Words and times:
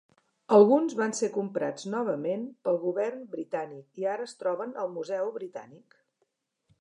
Alguns 0.55 0.93
van 0.99 1.11
ser 1.17 1.27
comprats 1.33 1.85
novament 1.95 2.47
pel 2.67 2.79
Govern 2.85 3.21
britànic 3.35 4.01
i 4.05 4.07
ara 4.15 4.25
es 4.31 4.33
troben 4.39 4.73
al 4.85 4.89
Museu 4.97 5.31
Britànic. 5.37 6.01